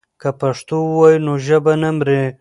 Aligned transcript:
که 0.21 0.29
پښتو 0.41 0.75
ووایو 0.83 1.23
نو 1.25 1.33
ژبه 1.47 1.73
نه 1.81 1.89
مري. 1.97 2.21